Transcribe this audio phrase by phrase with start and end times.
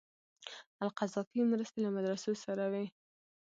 [0.83, 2.85] القذافي مرستې له مدرسو سره وې.